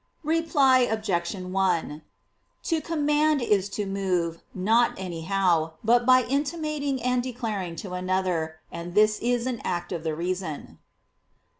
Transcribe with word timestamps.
Reply 0.23 0.79
Obj. 0.79 1.35
1: 1.35 2.01
To 2.63 2.81
command 2.81 3.39
is 3.43 3.69
to 3.69 3.85
move, 3.85 4.41
not 4.51 4.95
anyhow, 4.97 5.73
but 5.83 6.07
by 6.07 6.23
intimating 6.23 6.99
and 7.03 7.21
declaring 7.21 7.75
to 7.75 7.93
another; 7.93 8.61
and 8.71 8.95
this 8.95 9.19
is 9.19 9.45
an 9.45 9.61
act 9.63 9.91
of 9.91 10.03
the 10.03 10.15
reason. 10.15 10.79